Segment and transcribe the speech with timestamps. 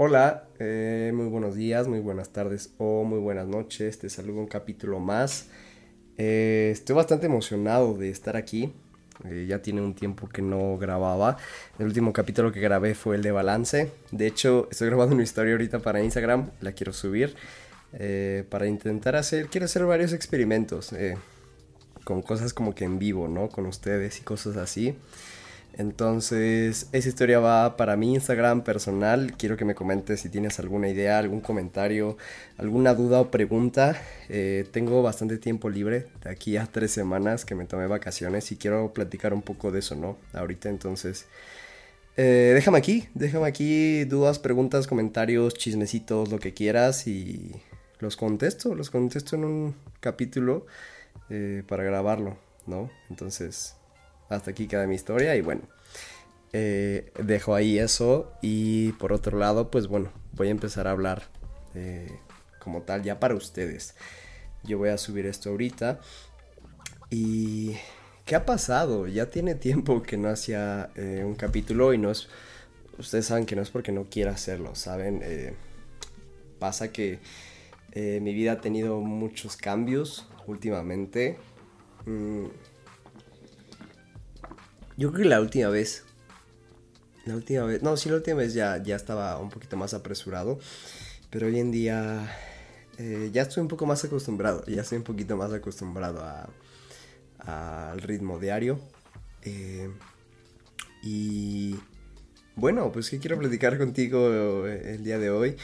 [0.00, 3.98] Hola, eh, muy buenos días, muy buenas tardes o muy buenas noches.
[3.98, 5.48] Te saludo un capítulo más.
[6.16, 8.72] Eh, estoy bastante emocionado de estar aquí.
[9.24, 11.36] Eh, ya tiene un tiempo que no grababa.
[11.80, 13.90] El último capítulo que grabé fue el de balance.
[14.12, 16.52] De hecho, estoy grabando una historia ahorita para Instagram.
[16.60, 17.34] La quiero subir.
[18.50, 20.94] para intentar hacer, quiero hacer varios experimentos.
[22.04, 23.48] con cosas como que en vivo, ¿no?
[23.48, 24.96] Con ustedes y cosas así.
[25.78, 29.34] Entonces, esa historia va para mi Instagram personal.
[29.38, 32.16] Quiero que me comentes si tienes alguna idea, algún comentario,
[32.56, 33.96] alguna duda o pregunta.
[34.28, 38.56] Eh, tengo bastante tiempo libre, de aquí a tres semanas que me tomé vacaciones y
[38.56, 40.18] quiero platicar un poco de eso, ¿no?
[40.32, 41.26] Ahorita entonces...
[42.16, 47.52] Eh, déjame aquí, déjame aquí dudas, preguntas, comentarios, chismecitos, lo que quieras y
[48.00, 50.66] los contesto, los contesto en un capítulo
[51.30, 52.36] eh, para grabarlo,
[52.66, 52.90] ¿no?
[53.08, 53.77] Entonces,
[54.28, 55.62] hasta aquí queda mi historia y bueno,
[56.52, 61.24] eh, dejo ahí eso y por otro lado, pues bueno, voy a empezar a hablar
[61.74, 62.10] eh,
[62.58, 63.94] como tal ya para ustedes.
[64.64, 66.00] Yo voy a subir esto ahorita
[67.10, 67.76] y...
[68.24, 69.06] ¿Qué ha pasado?
[69.06, 72.28] Ya tiene tiempo que no hacía eh, un capítulo y no es...
[72.98, 75.56] Ustedes saben que no es porque no quiera hacerlo, ¿saben?
[76.58, 77.20] pasa que
[77.94, 81.38] mi vida ha tenido muchos cambios últimamente.
[82.04, 82.46] Mm,
[84.98, 86.04] yo creo que la última vez.
[87.24, 87.82] La última vez.
[87.82, 90.58] No, sí, la última vez ya, ya estaba un poquito más apresurado.
[91.30, 92.28] Pero hoy en día.
[92.98, 94.66] Eh, ya estoy un poco más acostumbrado.
[94.66, 96.20] Ya estoy un poquito más acostumbrado
[97.38, 98.80] al ritmo diario.
[99.42, 99.88] Eh,
[101.04, 101.76] y.
[102.56, 105.56] Bueno, pues que quiero platicar contigo el día de hoy.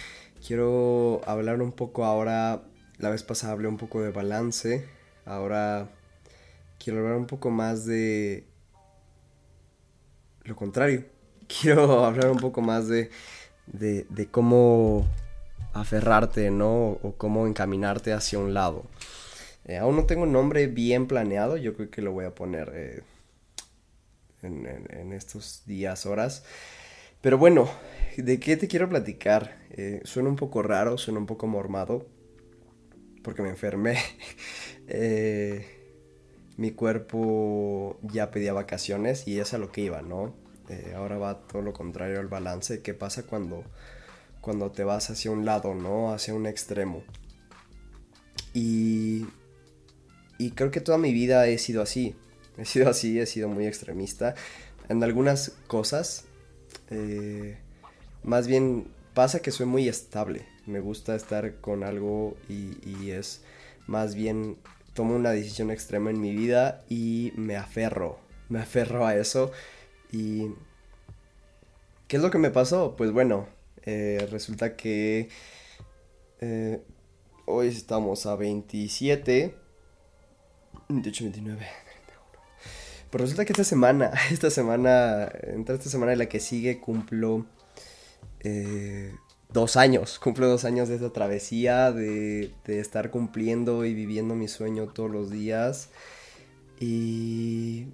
[0.46, 2.62] Quiero hablar un poco ahora.
[2.98, 4.86] La vez pasada hablé un poco de balance.
[5.24, 5.90] Ahora
[6.78, 8.53] quiero hablar un poco más de
[10.44, 11.04] lo contrario.
[11.60, 13.10] Quiero hablar un poco más de,
[13.66, 15.06] de, cómo
[15.72, 16.98] aferrarte, ¿no?
[17.02, 18.84] O cómo encaminarte hacia un lado.
[19.66, 22.70] Eh, aún no tengo un nombre bien planeado, yo creo que lo voy a poner
[22.74, 23.02] eh,
[24.42, 26.44] en, estos días, horas.
[27.20, 27.68] Pero bueno,
[28.16, 29.58] ¿de qué te quiero platicar?
[29.70, 32.06] Eh, suena un poco raro, suena un poco mormado,
[33.22, 33.98] porque me enfermé.
[36.56, 40.34] mi cuerpo ya pedía vacaciones y es a lo que iba, ¿no?
[40.68, 42.80] Eh, ahora va todo lo contrario al balance.
[42.80, 43.64] ¿Qué pasa cuando,
[44.40, 46.12] cuando te vas hacia un lado, ¿no?
[46.12, 47.02] Hacia un extremo.
[48.52, 49.26] Y,
[50.38, 52.14] y creo que toda mi vida he sido así.
[52.56, 54.36] He sido así, he sido muy extremista.
[54.88, 56.26] En algunas cosas,
[56.88, 57.58] eh,
[58.22, 60.46] más bien pasa que soy muy estable.
[60.64, 63.42] Me gusta estar con algo y, y es
[63.88, 64.56] más bien
[64.94, 68.18] tomo una decisión extrema en mi vida y me aferro.
[68.48, 69.52] Me aferro a eso
[70.10, 70.48] y...
[72.08, 72.96] ¿Qué es lo que me pasó?
[72.96, 73.48] Pues bueno,
[73.82, 75.28] eh, resulta que
[76.40, 76.82] eh,
[77.46, 79.54] hoy estamos a 27,
[80.88, 82.22] 28, 29, 31.
[83.10, 87.46] Pues resulta que esta semana, esta semana, entre esta semana y la que sigue cumplo
[88.40, 89.14] eh,
[89.54, 94.48] dos años, cumplo dos años de esta travesía, de, de estar cumpliendo y viviendo mi
[94.48, 95.88] sueño todos los días.
[96.78, 97.86] Y...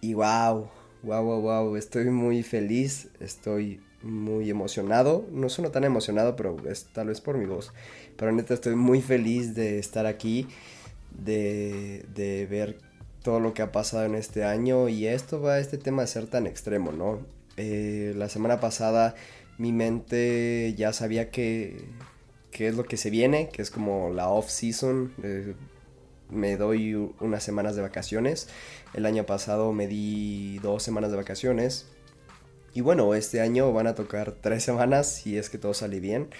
[0.00, 0.68] Y wow,
[1.04, 5.24] wow, wow, wow, estoy muy feliz, estoy muy emocionado.
[5.30, 7.72] No sueno tan emocionado, pero es tal vez por mi voz.
[8.16, 10.48] Pero neta estoy muy feliz de estar aquí,
[11.16, 12.78] de, de ver
[13.22, 16.08] todo lo que ha pasado en este año y esto va a este tema de
[16.08, 17.20] ser tan extremo, ¿no?
[17.56, 19.14] Eh, la semana pasada
[19.58, 21.84] mi mente ya sabía que,
[22.50, 25.14] que es lo que se viene, que es como la off-season.
[25.22, 25.54] Eh,
[26.30, 28.48] me doy unas semanas de vacaciones.
[28.94, 31.86] El año pasado me di dos semanas de vacaciones.
[32.74, 36.30] Y bueno, este año van a tocar tres semanas si es que todo sale bien.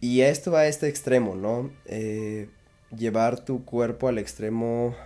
[0.00, 1.70] Y esto va a este extremo, ¿no?
[1.84, 2.48] Eh,
[2.96, 4.96] llevar tu cuerpo al extremo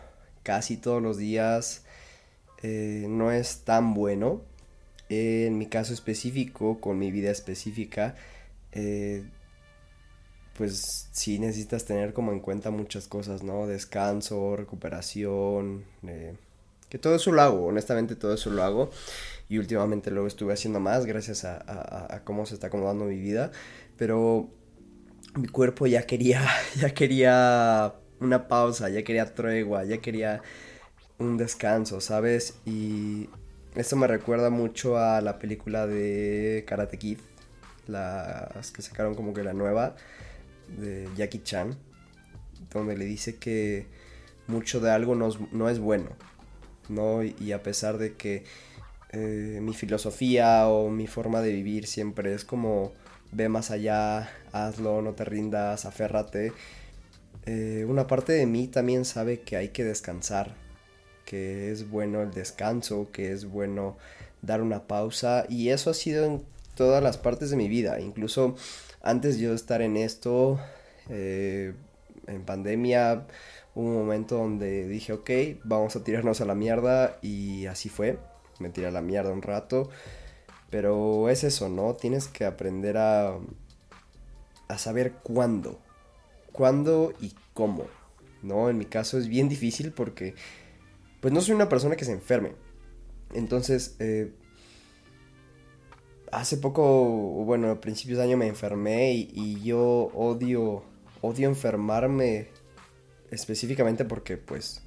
[0.43, 1.85] casi todos los días
[2.63, 4.43] eh, no es tan bueno.
[5.09, 8.15] En mi caso específico, con mi vida específica,
[8.73, 9.25] eh,
[10.57, 13.67] pues sí necesitas tener como en cuenta muchas cosas, ¿no?
[13.67, 16.35] Descanso, recuperación, eh,
[16.89, 18.91] que todo eso lo hago, honestamente todo eso lo hago
[19.49, 23.51] y últimamente lo estuve haciendo más gracias a, cómo se está acomodando mi vida,
[23.97, 24.49] pero
[25.35, 26.47] mi cuerpo ya quería,
[26.77, 30.43] ya quería una pausa, ya quería tregua, ya quería
[31.19, 32.55] un descanso, ¿sabes?
[32.65, 33.29] Y
[33.77, 37.19] esto me recuerda mucho a la película de Karate Kid,
[37.87, 39.97] las que sacaron como que la nueva
[40.79, 41.77] de Jackie Chan,
[42.73, 43.87] donde le dice que
[44.47, 46.09] mucho de algo no es, bueno,
[46.89, 47.23] ¿no?
[47.23, 48.45] Y a pesar de que
[49.13, 52.93] eh, mi filosofía o mi forma de vivir siempre es como
[53.33, 56.53] ve más allá, hazlo, no te rindas, aférrate.
[57.45, 60.55] Eh, una parte de mí también sabe que hay que descansar,
[61.27, 63.99] que es bueno el descanso, que es bueno
[64.41, 66.43] dar una pausa y eso ha sido en
[66.75, 68.57] todas las partes de mi vida, incluso
[69.03, 70.59] antes de yo estar en esto,
[71.11, 71.75] eh,
[72.27, 73.27] en pandemia,
[73.75, 75.31] hubo un momento donde dije, ok,
[75.65, 78.19] vamos a tirarnos a la mierda y así fue,
[78.59, 79.91] me tiré a la mierda un rato,
[80.71, 81.95] pero es eso, ¿no?
[81.95, 83.37] Tienes que aprender a,
[84.69, 85.79] a saber cuándo,
[86.53, 87.85] cuándo y cómo,
[88.43, 88.69] ¿no?
[88.71, 90.35] En mi caso es bien difícil porque,
[91.21, 92.53] pues no soy una persona que se enferme,
[93.35, 94.33] entonces, eh,
[96.33, 96.85] hace poco,
[97.45, 100.85] bueno, a principios de año me enfermé y, yo odio,
[101.21, 102.49] odio enfermarme
[103.31, 104.83] específicamente porque pues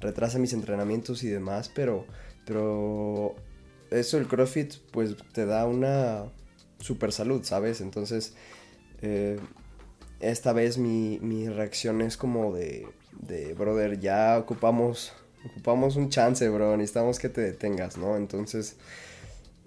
[0.00, 2.04] retrasa mis entrenamientos y demás, pero,
[2.44, 3.34] pero
[3.90, 6.32] eso el CrossFit pues te da una
[6.80, 7.80] super salud, ¿sabes?
[7.80, 8.34] Entonces,
[9.02, 9.38] eh,
[10.20, 15.12] esta vez mi, mi, reacción es como de, de, brother, ya ocupamos,
[15.50, 18.16] ocupamos un chance, bro, necesitamos que te detengas, ¿no?
[18.16, 18.76] Entonces,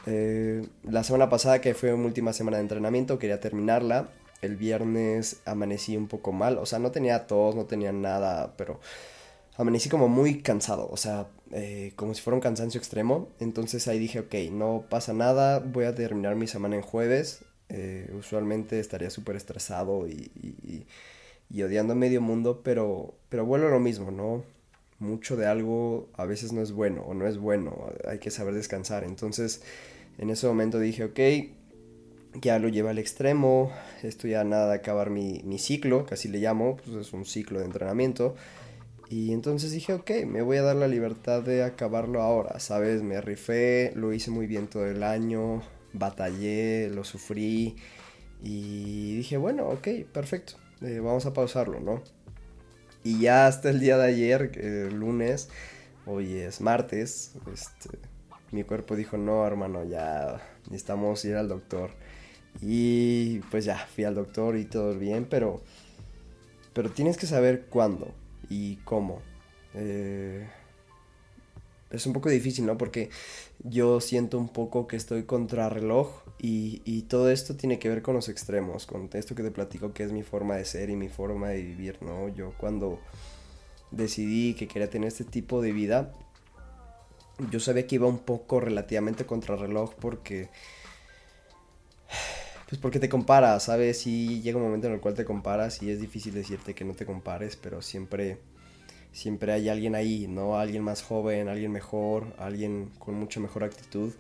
[0.05, 4.09] eh, la semana pasada, que fue mi última semana de entrenamiento, quería terminarla.
[4.41, 8.79] El viernes amanecí un poco mal, o sea, no tenía tos, no tenía nada, pero
[9.57, 13.29] amanecí como muy cansado, o sea, eh, como si fuera un cansancio extremo.
[13.39, 17.43] Entonces ahí dije, ok, no pasa nada, voy a terminar mi semana en jueves.
[17.69, 20.31] Eh, usualmente estaría súper estresado y,
[21.51, 24.43] y, odiando a medio mundo, pero, pero vuelvo a lo mismo, ¿no?
[24.99, 28.53] Mucho de algo a veces no es bueno o no es bueno, hay que saber
[28.53, 29.03] descansar.
[29.03, 29.61] Entonces
[30.17, 31.19] en ese momento dije, ok,
[32.41, 33.71] ya lo lleva al extremo,
[34.03, 37.65] esto ya nada de acabar mi, ciclo, casi le llamo, pues es un ciclo de
[37.65, 38.35] entrenamiento.
[39.09, 43.01] Y entonces dije, ok, me voy a dar la libertad de acabarlo ahora, ¿sabes?
[43.01, 45.63] Me rifé, lo hice muy bien todo el año,
[45.93, 47.75] batallé, lo sufrí
[48.43, 52.03] y dije, bueno, ok, perfecto, eh, vamos a pausarlo, ¿no?
[53.09, 55.49] Y ya hasta el día de ayer, lunes,
[56.05, 57.97] hoy es martes, este,
[58.51, 61.89] mi cuerpo dijo, no, hermano, ya necesitamos ir al doctor.
[62.61, 65.59] Y pues ya, fui al doctor y todo bien, pero,
[66.73, 68.13] pero tienes que saber cuándo
[68.47, 69.23] y cómo.
[69.73, 70.47] Eh,
[71.89, 72.77] es un poco difícil, ¿no?
[72.77, 73.09] Porque
[73.63, 76.11] yo siento un poco que estoy contra reloj
[76.41, 80.03] y, todo esto tiene que ver con los extremos, con esto que te platico que
[80.03, 82.29] es mi forma de ser y mi forma de vivir, ¿no?
[82.29, 82.99] Yo cuando
[83.91, 86.13] decidí que quería tener este tipo de vida,
[87.51, 90.49] yo sabía que iba un poco relativamente contrarreloj porque
[92.69, 94.07] pues porque te comparas, ¿sabes?
[94.07, 96.93] Y llega un momento en el cual te comparas y es difícil decirte que no
[96.93, 98.37] te compares, pero siempre
[99.11, 100.57] siempre hay alguien ahí, ¿no?
[100.57, 104.13] Alguien más joven, alguien mejor, alguien con mucha mejor actitud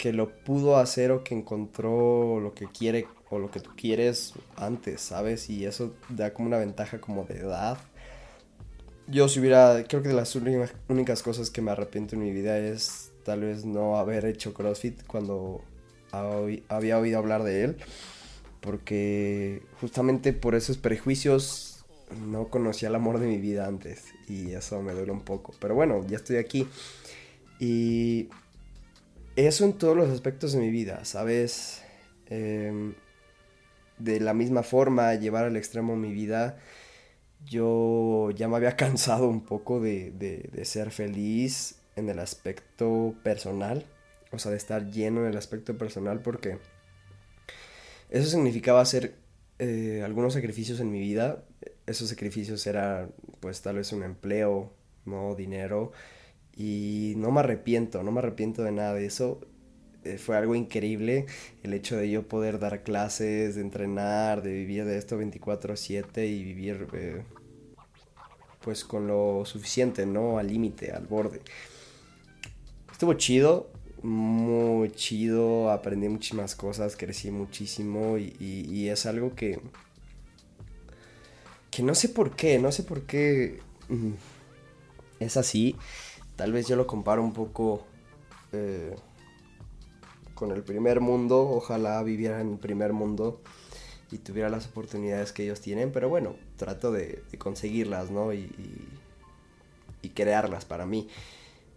[0.00, 4.32] que lo pudo hacer o que encontró lo que quiere o lo que tú quieres
[4.56, 5.50] antes, ¿sabes?
[5.50, 7.76] Y eso da como una ventaja como de edad.
[9.06, 10.34] Yo si hubiera, creo que de las
[10.88, 15.06] únicas cosas que me arrepiento en mi vida es tal vez no haber hecho CrossFit
[15.06, 15.60] cuando
[16.12, 17.76] había oído hablar de él,
[18.62, 21.84] porque justamente por esos prejuicios
[22.26, 25.74] no conocía el amor de mi vida antes y eso me duele un poco, pero
[25.74, 26.66] bueno, ya estoy aquí.
[27.58, 28.30] Y
[29.36, 31.82] eso en todos los aspectos de mi vida, ¿sabes?
[32.26, 32.94] Em,
[33.98, 36.58] de la misma forma, llevar al extremo mi vida
[37.44, 43.86] yo ya me había cansado un poco de, de, ser feliz en el aspecto personal,
[44.30, 46.58] o sea, de estar lleno en el aspecto personal porque
[48.10, 49.14] eso significaba hacer
[49.58, 51.44] eh, algunos sacrificios en mi vida.
[51.86, 54.72] Esos sacrificios eran pues tal vez un empleo,
[55.04, 55.92] no dinero.
[56.60, 59.40] Y no me arrepiento, no me arrepiento de nada de eso.
[60.04, 61.24] Eh, fue algo increíble
[61.62, 66.44] el hecho de yo poder dar clases, de entrenar, de vivir de esto 24/7 y
[66.44, 67.22] vivir eh,
[68.60, 70.36] pues con lo suficiente, ¿no?
[70.36, 71.40] Al límite, al borde.
[72.92, 73.70] Estuvo chido,
[74.02, 79.60] muy chido, aprendí muchísimas cosas, crecí muchísimo y, es algo que...
[81.70, 84.12] que no sé por qué, no sé por qué mm,
[85.20, 85.76] es así.
[86.40, 87.82] Tal vez yo lo comparo un poco
[88.52, 88.96] eh,
[90.34, 93.42] con el primer mundo, ojalá viviera en el primer mundo
[94.10, 98.32] y tuviera las oportunidades que ellos tienen, pero bueno, trato de, conseguirlas, ¿no?
[98.32, 98.50] Y,
[100.00, 101.08] y, crearlas para mí.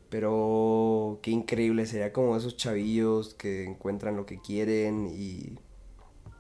[0.10, 5.60] Pero qué increíble sería como esos chavillos que encuentran lo que quieren y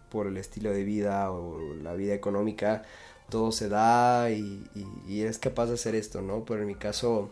[0.09, 2.83] por el estilo de vida o la vida económica
[3.29, 4.63] todo se da y,
[5.07, 6.45] y, es capaz de hacer esto, ¿no?
[6.45, 7.29] Pero en mi caso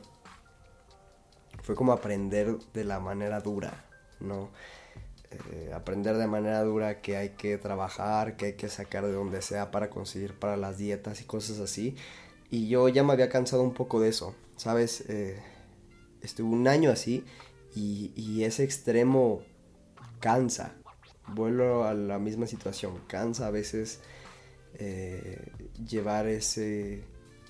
[1.72, 3.86] fue como aprender de la manera dura,
[4.20, 4.50] ¿no?
[5.32, 9.42] Eh, aprender de manera dura que hay que trabajar, que hay que sacar de donde
[9.42, 11.96] sea para conseguir para las dietas y cosas así.
[12.50, 15.06] Y yo ya me había cansado un poco de eso, ¿sabes?
[15.08, 15.42] Eh,
[16.22, 17.24] estuve un año así
[17.74, 19.42] y, ese extremo
[20.20, 20.76] cansa.
[21.26, 24.02] Vuelvo a la misma situación, cansa a veces
[24.74, 25.54] eh,
[25.88, 27.06] llevar ese,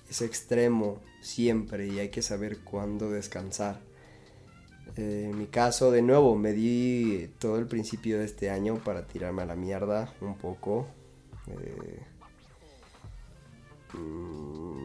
[0.07, 3.89] ese extremo siempre y hay que saber cuándo descansar.
[4.97, 9.07] Eh, en mi caso, de nuevo, me di todo el principio de este año para
[9.07, 10.87] tirarme a la mierda un poco.
[11.47, 11.99] Eh,
[13.93, 14.81] mm,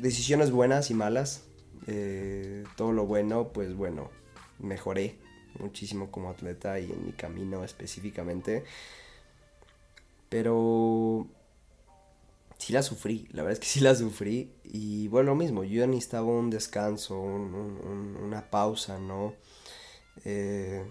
[0.00, 1.44] decisiones buenas y malas.
[2.76, 4.10] todo lo bueno, pues bueno,
[4.60, 5.18] mejoré
[5.58, 8.64] muchísimo como atleta y en mi camino específicamente.
[10.28, 11.26] Pero
[12.62, 14.52] sí la sufrí, la verdad es que sí la sufrí.
[14.62, 19.34] Y bueno, lo mismo, yo necesitaba un descanso, una pausa, ¿no?
[20.24, 20.84] Eh,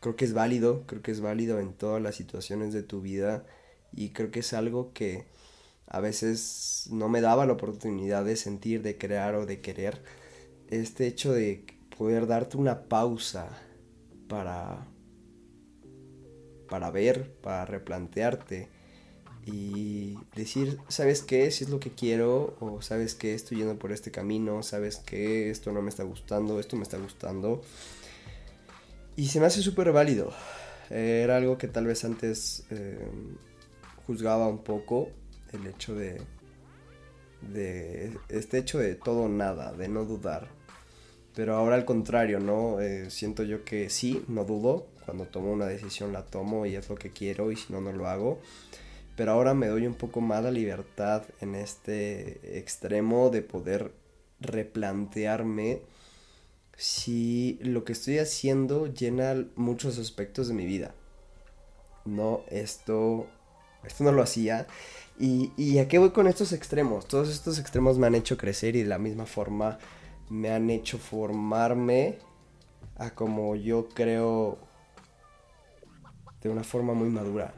[0.00, 3.46] creo que es válido, creo que es válido en todas las situaciones de tu vida
[3.92, 5.26] y creo que es algo que
[5.86, 10.02] a veces no me daba la oportunidad de sentir, de crear o de querer.
[10.68, 11.64] Este hecho de
[11.96, 13.50] poder darte una pausa
[14.28, 14.88] para
[16.68, 18.75] para ver, para replantearte
[19.46, 21.52] y decir, ¿sabes qué?
[21.52, 25.50] Si es lo que quiero o sabes que estoy yendo por este camino, sabes que
[25.50, 27.62] esto no me está gustando, esto me está gustando.
[29.14, 30.32] Y se me hace súper válido.
[30.90, 32.98] Era algo que tal vez antes eh,
[34.06, 35.10] juzgaba un poco,
[35.52, 36.20] el hecho de,
[37.52, 40.48] de este hecho de todo nada, de no dudar.
[41.36, 42.80] Pero ahora al contrario, ¿no?
[42.80, 46.88] Eh, siento yo que sí, no dudo, cuando tomo una decisión la tomo y es
[46.88, 48.40] lo que quiero y si no, no lo hago.
[49.16, 53.92] Pero ahora me doy un poco más la libertad en este extremo de poder
[54.40, 55.80] replantearme
[56.76, 60.94] si lo que estoy haciendo llena muchos aspectos de mi vida.
[62.04, 63.26] No, esto,
[63.84, 64.66] esto no lo hacía.
[65.18, 67.08] Y, ¿Y a qué voy con estos extremos?
[67.08, 69.78] Todos estos extremos me han hecho crecer y de la misma forma
[70.28, 72.18] me han hecho formarme
[72.96, 74.58] a como yo creo
[76.42, 77.54] de una forma muy madura.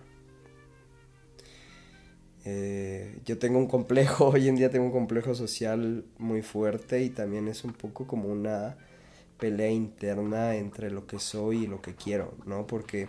[2.45, 7.11] Eh, yo tengo un complejo, hoy en día tengo un complejo social muy fuerte y
[7.11, 8.77] también es un poco como una
[9.39, 12.67] pelea interna entre lo que soy y lo que quiero, ¿no?
[12.67, 13.09] Porque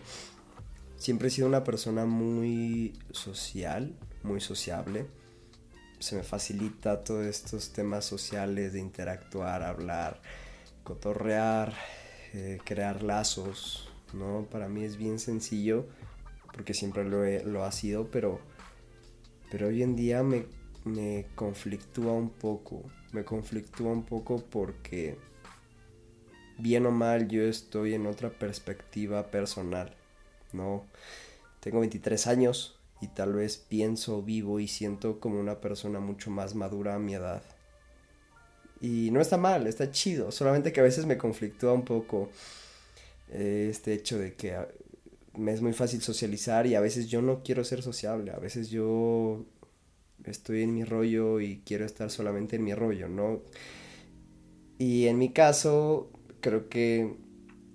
[0.98, 5.08] siempre he sido una persona muy social, muy sociable.
[6.00, 10.22] Se me facilita todos estos temas sociales de interactuar, hablar,
[10.84, 11.74] cotorrear,
[12.34, 14.48] eh, crear lazos, ¿no?
[14.50, 15.88] Para mí es bien sencillo,
[16.54, 18.40] porque siempre lo, lo ha sido, pero,
[19.50, 20.46] pero hoy en día me,
[20.86, 25.18] me conflictúa un poco, me conflictúa un poco porque
[26.58, 29.96] bien o mal yo estoy en otra perspectiva personal,
[30.54, 30.86] ¿no?
[31.60, 36.56] Tengo 23 años y tal vez pienso, vivo y siento como una persona mucho más
[36.56, 37.42] madura a mi edad.
[38.82, 42.30] Y no está mal, está chido, solamente que a veces me conflictúa un poco
[43.32, 44.58] este hecho de que
[45.38, 48.70] me es muy fácil socializar y a veces yo no quiero ser sociable, a veces
[48.70, 49.46] yo
[50.24, 53.42] estoy en mi rollo y quiero estar solamente en mi rollo, ¿no?
[54.78, 56.10] Y en mi caso,
[56.42, 57.16] creo que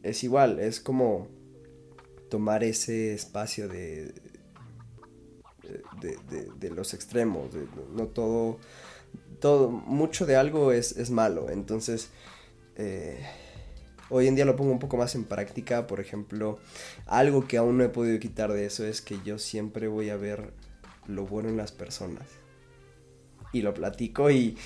[0.03, 1.29] es igual, es como
[2.31, 4.15] tomar ese espacio de,
[6.01, 7.51] de, los extremos,
[7.95, 8.59] no todo,
[9.41, 12.11] todo, mucho de algo es, es malo, entonces...
[12.77, 13.25] Eh,
[14.11, 16.59] Hoy en día lo pongo un poco más en práctica, por ejemplo,
[17.07, 20.17] algo que aún no he podido quitar de eso es que yo siempre voy a
[20.17, 20.53] ver
[21.07, 22.27] lo bueno en las personas.
[23.53, 24.59] Y lo platico y,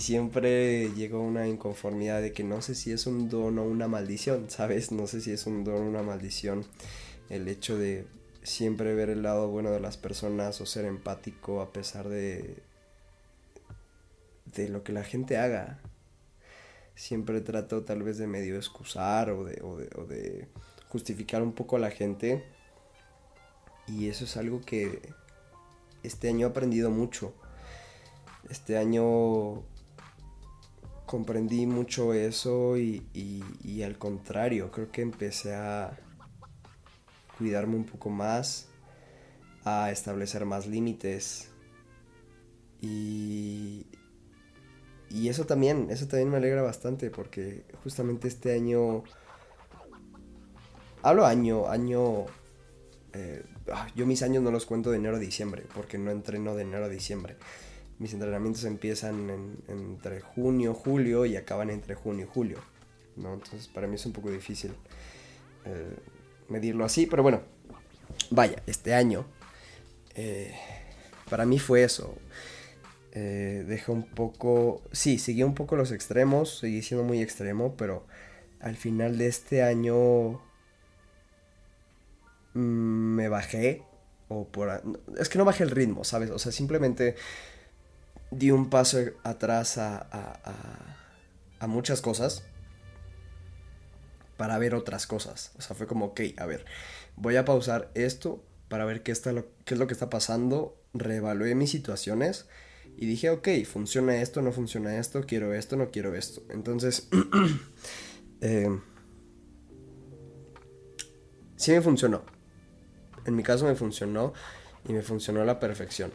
[0.00, 3.86] siempre llego a una inconformidad de que no sé si es un don o una
[3.86, 4.92] maldición, ¿sabes?
[4.92, 6.64] No sé si es un don o una maldición
[7.28, 8.06] el hecho de
[8.42, 12.62] siempre ver el lado bueno de las personas o ser empático a pesar de
[14.46, 15.78] de lo que la gente haga
[16.94, 20.48] siempre trato tal vez de medio excusar o de, o de,
[20.88, 22.44] justificar un poco a la gente.
[23.86, 25.12] Y eso es algo que
[26.02, 27.34] este año he aprendido mucho.
[28.48, 29.62] Este año
[31.06, 35.98] comprendí mucho eso y, y, al contrario, creo que empecé a
[37.36, 38.68] cuidarme un poco más,
[39.64, 41.50] a establecer más límites
[42.80, 43.86] y,
[45.10, 49.02] y eso también, eso también me alegra bastante porque justamente este año,
[51.02, 52.26] hablo año, año,
[53.12, 56.54] eh, ah, yo mis años no los cuento de enero a diciembre porque no entreno
[56.54, 57.36] de enero a diciembre,
[57.98, 62.58] mis entrenamientos empiezan entre junio, julio y acaban entre junio y julio,
[63.16, 63.34] ¿no?
[63.34, 64.72] Entonces para mí es un poco difícil
[65.64, 65.96] eh,
[66.48, 67.42] medirlo así, pero bueno,
[68.30, 69.26] vaya, este año
[70.14, 70.54] eh,
[71.28, 72.14] para mí fue eso.
[73.12, 78.06] Eh, dejé un poco, sí, seguí un poco los extremos, seguí siendo muy extremo, pero
[78.60, 80.40] al final de este año
[82.54, 83.82] mm, me bajé,
[84.28, 84.82] o por...
[85.18, 86.30] Es que no bajé el ritmo, ¿sabes?
[86.30, 87.16] O sea, simplemente
[88.30, 90.06] di un paso atrás a,
[91.58, 92.44] a, muchas cosas
[94.36, 95.52] para ver otras cosas.
[95.58, 96.64] O sea, fue como, ok, a ver,
[97.16, 99.32] voy a pausar esto para ver qué, está
[99.64, 102.46] qué es lo que está pasando, reevalué mis situaciones
[103.00, 106.42] y dije, ok, funciona esto, no funciona esto, quiero esto, no quiero esto.
[106.50, 107.08] Entonces,
[108.42, 108.78] eh,
[111.56, 112.22] sí me funcionó.
[113.24, 114.34] En mi caso me funcionó
[114.86, 116.12] y me funcionó a la perfección.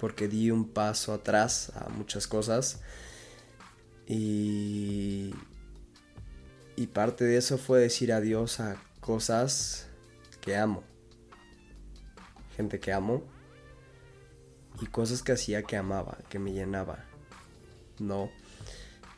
[0.00, 2.80] Porque di un paso atrás a muchas cosas.
[4.06, 5.34] Y,
[6.74, 9.88] y parte de eso fue decir adiós a cosas
[10.40, 10.84] que amo.
[12.56, 13.35] Gente que amo
[14.80, 17.04] y cosas que hacía que amaba, que me llenaba.
[17.98, 18.30] No.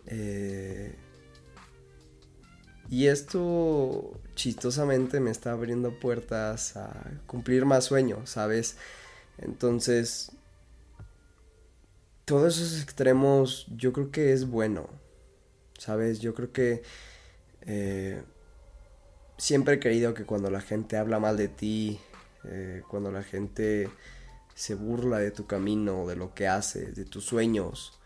[0.07, 0.95] Eh,
[2.91, 8.77] y esto chistosamente me está abriendo puertas a cumplir más sueños, ¿sabes?
[9.37, 10.33] Entonces,
[12.25, 14.88] todos esos extremos yo creo que es bueno,
[15.79, 16.21] ¿sabes?
[16.21, 16.83] Yo creo que
[17.62, 18.23] eh,
[19.37, 22.00] siempre he creído que cuando la gente habla mal de ti,
[22.45, 23.91] eh, cuando la gente
[24.59, 28.00] se burla de tu camino, de lo que haces, de tus sueños,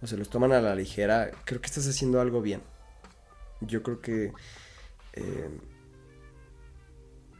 [0.00, 2.62] o se los toman a la ligera, creo que estás haciendo algo bien.
[3.60, 4.32] Yo creo que
[5.12, 5.50] eh,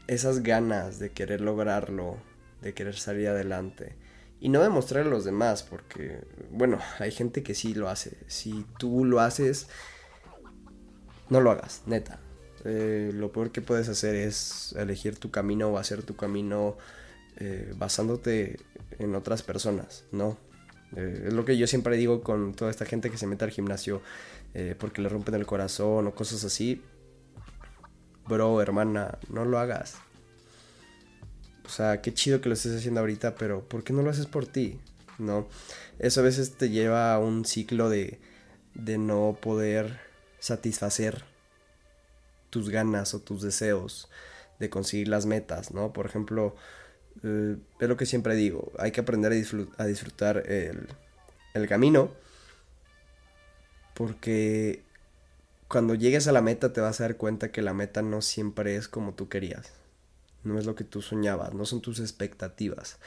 [0.05, 2.17] esas ganas de querer lograrlo,
[2.61, 3.95] de querer salir adelante,
[4.39, 8.15] y no demostrar a los demás, porque, bueno, hay gente que sí lo hace.
[8.27, 9.69] Si tú lo haces,
[11.29, 12.19] no lo hagas, neta.
[12.63, 16.77] Eh, lo peor que puedes hacer es elegir tu camino o hacer tu camino
[17.37, 18.59] eh, basándote
[18.99, 20.37] en otras personas, ¿no?
[20.95, 23.51] Eh, es lo que yo siempre digo con toda esta gente que se mete al
[23.51, 24.01] gimnasio
[24.53, 26.81] eh, porque le rompen el corazón o cosas así.
[28.27, 29.95] Bro, hermana, no lo hagas.
[31.65, 34.25] O sea, qué chido que lo estés haciendo ahorita, pero ¿por qué no lo haces
[34.25, 34.79] por ti?
[35.17, 35.47] ¿No?
[35.99, 38.19] Eso a veces te lleva a un ciclo de,
[38.73, 39.99] de no poder
[40.39, 41.23] satisfacer
[42.49, 44.09] tus ganas o tus deseos
[44.59, 45.93] de conseguir las metas, ¿no?
[45.93, 46.55] Por ejemplo,
[47.23, 52.11] eh, es lo que siempre digo, hay que aprender a, disfrutar el, camino,
[53.93, 54.81] porque
[55.67, 58.75] cuando llegues a la meta te vas a dar cuenta que la meta no siempre
[58.75, 59.71] es como tú querías.
[60.43, 62.97] No es lo que tú soñabas, no son tus expectativas.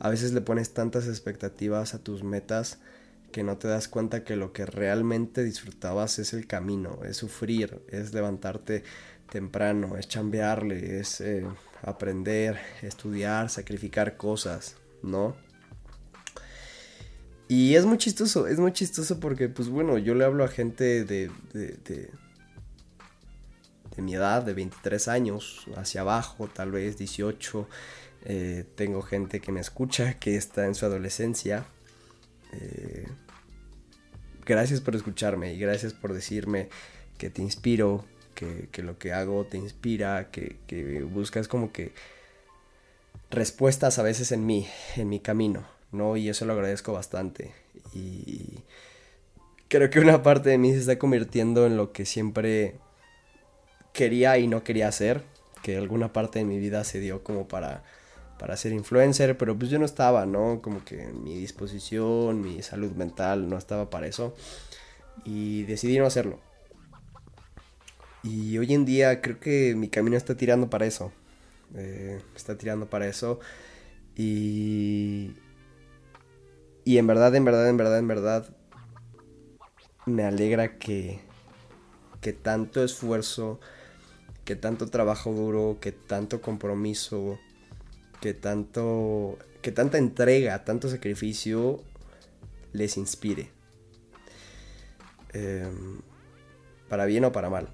[0.00, 2.78] A veces le pones tantas expectativas a tus metas
[3.30, 7.80] que no te das cuenta que lo que realmente disfrutabas es el camino, es sufrir,
[7.88, 8.82] es levantarte
[9.30, 11.46] temprano, es chambearle, es eh,
[11.82, 15.36] aprender, estudiar, sacrificar cosas, ¿no?
[17.48, 21.04] Y es muy chistoso, es muy chistoso porque, pues bueno, yo le hablo a gente
[21.04, 22.10] de, de, de,
[23.96, 27.68] mi edad, de 23 años, hacia abajo, tal vez 18.
[28.26, 31.66] Eh, tengo gente que me escucha, que está en su adolescencia.
[32.52, 33.08] Eh,
[34.46, 36.68] gracias por escucharme y gracias por decirme
[37.18, 38.04] que te inspiro,
[38.70, 40.56] que, lo que hago te inspira, que,
[41.04, 41.92] buscas como que
[43.30, 46.16] respuestas a veces en mí, en mi camino, ¿no?
[46.16, 47.52] Y eso lo agradezco bastante.
[47.92, 48.60] Y
[49.68, 52.74] creo que una parte de mí se está convirtiendo en lo que siempre
[53.92, 55.22] quería y no quería hacer,
[55.62, 57.82] que alguna parte de mi vida se dio como para
[58.38, 60.62] para ser influencer, pero pues yo no estaba, ¿no?
[60.62, 64.34] Como que mi disposición, mi salud mental no estaba para eso
[65.26, 66.38] y decidí no hacerlo.
[68.22, 71.12] Y hoy en día creo que mi camino está tirando para eso.
[71.74, 73.40] Eh, está tirando para eso.
[74.16, 75.32] Y...
[76.84, 78.56] Y en verdad, en verdad, en verdad, en verdad,
[80.06, 81.20] me alegra que,
[82.20, 83.60] que tanto esfuerzo,
[84.44, 87.38] que tanto trabajo duro, que tanto compromiso,
[88.20, 91.82] que tanto, que tanta entrega, tanto sacrificio
[92.72, 93.50] les inspire.
[95.32, 96.00] Em,
[96.88, 97.68] para bien o para mal.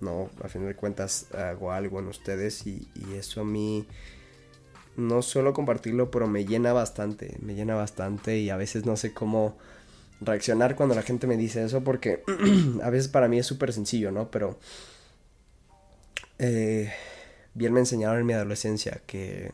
[0.00, 0.30] ¿No?
[0.42, 3.86] A fin de cuentas hago algo en ustedes y, eso a mí
[4.96, 9.12] no suelo compartirlo, pero me llena bastante, me llena bastante y a veces no sé
[9.12, 9.56] cómo
[10.20, 12.24] reaccionar cuando la gente me dice eso porque
[12.82, 14.30] a veces para mí es súper sencillo, ¿no?
[14.30, 14.58] Pero
[16.38, 16.92] eh,
[17.54, 19.52] bien me enseñaron en mi adolescencia que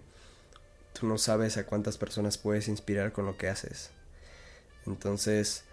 [0.99, 3.91] tú no sabes a cuántas personas puedes inspirar con lo que haces.
[4.87, 5.65] Entonces,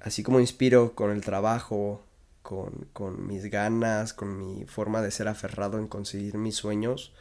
[0.00, 2.02] así como inspiro con el trabajo,
[2.42, 7.12] con, con mis ganas, con mi forma de ser aferrado en conseguir mis sueños,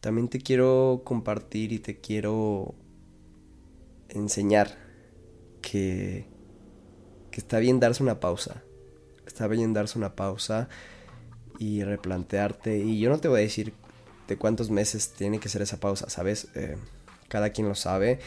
[0.00, 2.74] también te quiero compartir y te quiero
[4.08, 4.76] enseñar
[5.60, 6.26] que,
[7.30, 8.62] que está bien darse una pausa.
[9.26, 10.68] Está bien darse una pausa
[11.58, 12.78] y replantearte.
[12.78, 13.74] Y yo no te voy a decir
[14.28, 16.48] de cuántos meses tiene que ser esa pausa, ¿sabes?
[16.54, 16.76] Eh,
[17.28, 18.18] cada quien lo sabe.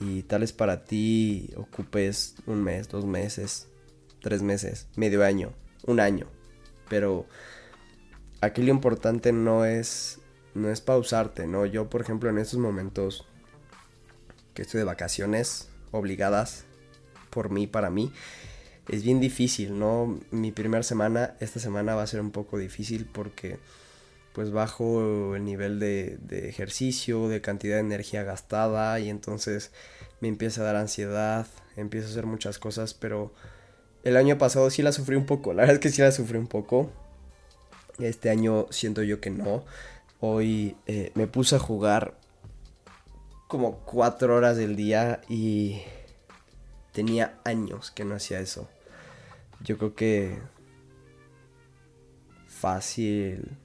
[0.00, 3.68] Y tal vez para ti ocupes un mes, dos meses,
[4.24, 5.52] tres meses, medio año,
[5.86, 6.26] un año.
[6.88, 7.26] Pero
[8.40, 10.18] aquí lo importante no es,
[10.54, 11.66] no es pausarte, ¿no?
[11.66, 13.28] Yo, por ejemplo, en estos momentos
[14.54, 16.64] que estoy de vacaciones obligadas
[17.28, 18.12] por mí, para mí,
[18.88, 20.18] es bien difícil, ¿no?
[20.30, 23.58] Mi primera semana, esta semana va a ser un poco difícil porque
[24.32, 29.70] pues bajo el nivel de, de, ejercicio, de cantidad de energía gastada y entonces
[30.20, 33.34] me empieza a dar ansiedad, empiezo a hacer muchas cosas, pero
[34.04, 36.38] el año pasado sí la sufrí un poco, la verdad es que sí la sufrí
[36.38, 36.90] un poco.
[37.98, 39.64] Este año siento yo que no.
[40.20, 42.18] Hoy eh, me puse a jugar
[43.48, 45.80] como cuatro horas del día y
[46.92, 48.68] tenía años que no hacía eso.
[49.60, 50.38] Yo creo que
[52.48, 53.56] fácil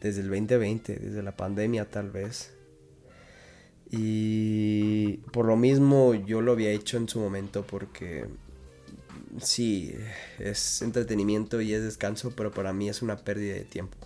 [0.00, 2.52] desde el 2020, desde la pandemia tal vez.
[3.90, 8.26] Y por lo mismo yo lo había hecho en su momento porque
[9.40, 9.94] sí,
[10.38, 13.96] es entretenimiento y es descanso, pero para mí es una pérdida de tiempo.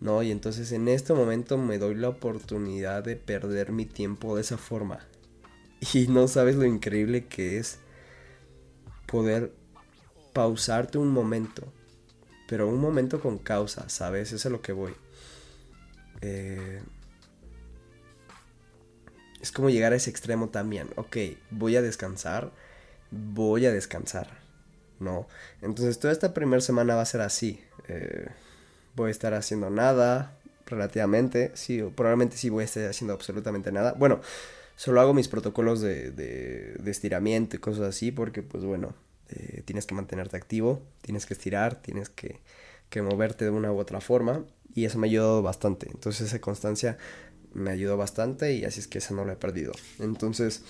[0.00, 0.22] ¿No?
[0.22, 4.58] Y entonces en este momento me doy la oportunidad de perder mi tiempo de esa
[4.58, 5.00] forma.
[5.94, 7.78] Y no sabes lo increíble que es
[9.06, 9.52] poder
[10.32, 11.72] pausarte un momento.
[12.46, 14.28] Pero un momento con causa, ¿sabes?
[14.28, 14.92] Eso es a lo que voy.
[16.20, 16.80] Eh,
[19.40, 20.88] es como llegar a ese extremo también.
[20.96, 21.16] Ok,
[21.50, 22.50] voy a descansar.
[23.10, 24.28] Voy a descansar.
[25.00, 25.28] No.
[25.62, 27.60] Entonces toda esta primera semana va a ser así.
[27.88, 28.26] Eh,
[28.94, 30.34] voy a estar haciendo nada.
[30.66, 31.52] Relativamente.
[31.54, 33.94] Sí, probablemente sí voy a estar haciendo absolutamente nada.
[33.96, 34.20] Bueno,
[34.76, 38.10] solo hago mis protocolos de, de, estiramiento y cosas así.
[38.12, 38.94] Porque pues bueno.
[39.30, 40.82] Eh, tienes que mantenerte activo.
[41.02, 41.76] Tienes que estirar.
[41.76, 42.40] Tienes que,
[42.90, 44.44] que moverte de una u otra forma.
[44.74, 45.88] Y eso me ha ayudado bastante.
[45.90, 46.98] Entonces esa constancia
[47.54, 49.72] me ayudó bastante y así es que esa no la he perdido.
[49.98, 50.62] Entonces,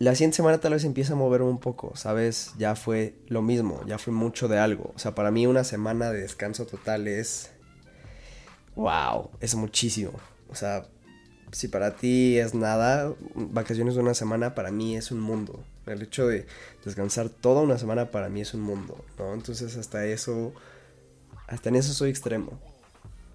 [0.00, 2.52] la siguiente semana tal vez empieza a mover un poco, ¿sabes?
[2.56, 4.92] Ya fue lo mismo, ya fue mucho de algo.
[4.94, 7.50] O sea, para mí una semana de descanso total es...
[8.76, 9.30] ¡Wow!
[9.40, 10.12] Es muchísimo.
[10.48, 10.86] O sea,
[11.52, 15.62] si para ti es nada, vacaciones de una semana para mí es un mundo.
[15.84, 16.46] El hecho de
[16.82, 19.34] descansar toda una semana para mí es un mundo, ¿no?
[19.34, 20.54] Entonces hasta eso,
[21.46, 22.58] hasta en eso soy extremo.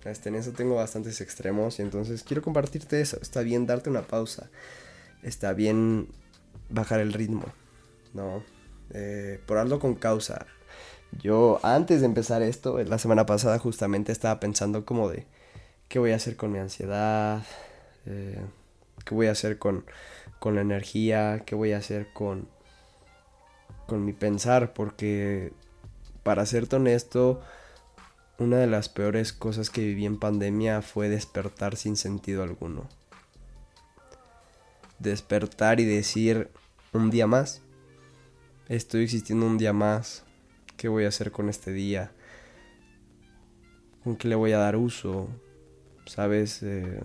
[0.05, 3.17] Hasta en eso tengo bastantes extremos y entonces quiero compartirte eso.
[3.21, 4.49] Está bien darte una pausa.
[5.23, 6.07] Está bien
[6.69, 7.45] bajar el ritmo,
[8.13, 8.43] ¿no?
[8.91, 10.45] Eh, por algo con causa.
[11.21, 15.25] Yo antes de empezar esto, la semana pasada justamente estaba pensando como de
[15.87, 17.43] qué voy a hacer con mi ansiedad,
[18.05, 18.41] eh,
[19.05, 19.85] qué voy a hacer con,
[20.39, 22.47] con la energía, qué voy a hacer con,
[23.87, 25.53] con mi pensar, porque
[26.23, 27.41] para serte honesto,
[28.37, 32.89] una de las peores cosas que viví en pandemia fue despertar sin sentido alguno.
[34.99, 36.49] Despertar y decir
[36.91, 37.61] un día más.
[38.67, 40.25] Estoy existiendo un día más.
[40.75, 42.11] ¿Qué voy a hacer con este día?
[44.03, 45.29] ¿Con qué le voy a dar uso?
[46.05, 46.61] ¿Sabes?
[46.61, 47.01] Eh,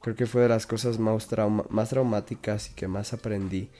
[0.00, 3.70] creo que fue de las cosas más, traumáticas y que más aprendí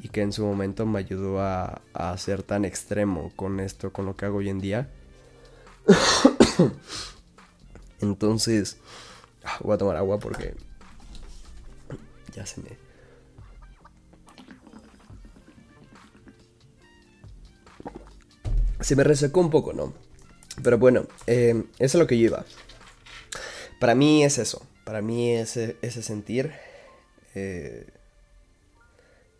[0.00, 4.06] y que en su momento me ayudó a, a ser tan extremo con esto, con
[4.06, 4.92] lo que hago hoy en día.
[8.00, 8.76] Entonces,
[9.44, 10.54] ah, voy a tomar agua porque
[12.34, 12.88] ya se me...
[18.80, 19.92] Se me resecó un poco, ¿no?
[20.62, 22.44] Pero bueno, eh, eso es lo que yo iba.
[23.80, 24.64] Para mí es eso.
[24.84, 26.52] Para mí ese, ese sentir
[27.34, 27.86] eh,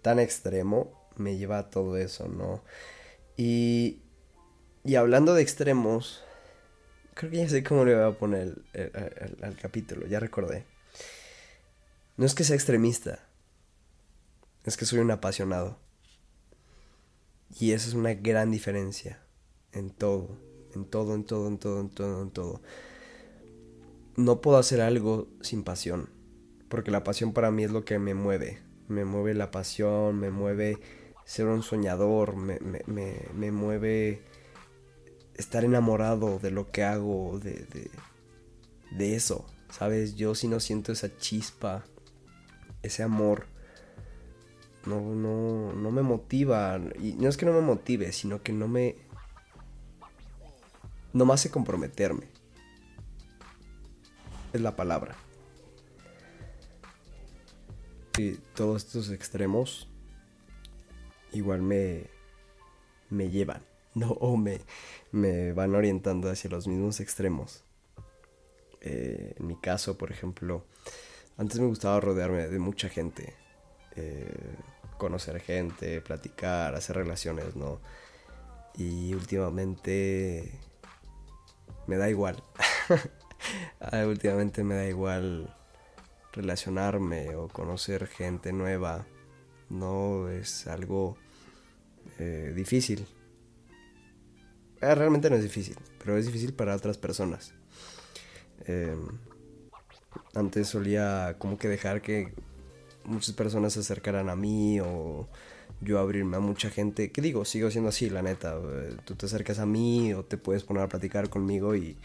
[0.02, 2.62] tan extremo me lleva a todo eso, ¿no?
[3.36, 4.00] Y,
[4.84, 6.24] y hablando de extremos,
[7.18, 8.62] Creo que ya sé cómo le voy a poner
[9.42, 10.64] al capítulo, ya recordé.
[12.16, 13.26] No es que sea extremista,
[14.64, 15.80] es que soy un apasionado.
[17.58, 19.20] Y esa es una gran diferencia
[19.72, 20.38] en todo,
[20.76, 22.62] en todo, en todo, en todo, en todo, en todo.
[24.14, 26.10] No puedo hacer algo sin pasión,
[26.68, 28.60] porque la pasión para mí es lo que me mueve.
[28.86, 30.78] Me mueve la pasión, me mueve
[31.24, 34.22] ser un soñador, me, me, me mueve
[35.38, 37.90] estar enamorado de lo que hago, de,
[38.90, 40.16] de eso, ¿sabes?
[40.16, 41.84] Yo si no siento esa chispa,
[42.82, 43.46] ese amor,
[44.86, 46.80] no, no, no me motiva.
[47.00, 48.96] Y no es que no me motive, sino que no me...
[51.12, 52.26] No me hace comprometerme.
[54.52, 55.16] Es la palabra.
[58.18, 59.88] Y todos estos extremos
[61.32, 62.06] igual me,
[63.10, 63.62] me llevan,
[63.94, 64.10] ¿no?
[64.12, 64.60] O me,
[65.12, 67.64] me van orientando hacia los mismos extremos.
[68.80, 70.64] Eh, en mi caso, por ejemplo,
[71.36, 73.34] antes me gustaba rodearme de mucha gente.
[73.96, 74.56] Eh,
[74.98, 77.80] conocer gente, platicar, hacer relaciones, ¿no?
[78.76, 80.52] Y últimamente
[81.86, 82.42] me da igual.
[83.80, 85.54] Ah, últimamente me da igual
[86.32, 89.06] relacionarme o conocer gente nueva.
[89.70, 91.16] No es algo
[92.18, 93.06] eh, difícil.
[94.80, 97.52] Ah, realmente no es difícil, pero es difícil para otras personas.
[98.64, 99.06] Em,
[100.34, 102.32] antes solía como que dejar que
[103.04, 105.28] muchas personas se acercaran a mí o
[105.80, 107.10] yo abrirme a mucha gente.
[107.10, 107.44] ¿Qué digo?
[107.44, 108.56] Sigo siendo así, la neta.
[108.56, 111.96] Eh, tú te acercas a mí o te puedes poner a platicar conmigo y,